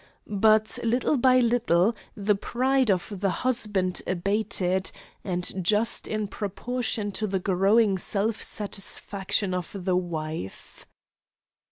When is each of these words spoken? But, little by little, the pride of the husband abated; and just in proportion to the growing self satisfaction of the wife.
But, 0.25 0.79
little 0.83 1.15
by 1.15 1.37
little, 1.41 1.95
the 2.17 2.33
pride 2.33 2.89
of 2.89 3.13
the 3.19 3.29
husband 3.29 4.01
abated; 4.07 4.91
and 5.23 5.63
just 5.63 6.07
in 6.07 6.27
proportion 6.27 7.11
to 7.11 7.27
the 7.27 7.37
growing 7.37 7.99
self 7.99 8.41
satisfaction 8.41 9.53
of 9.53 9.69
the 9.73 9.95
wife. 9.95 10.87